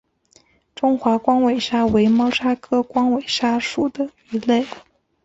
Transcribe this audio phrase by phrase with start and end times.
[0.73, 4.65] 中华光尾鲨为猫鲨科光尾鲨属的鱼类。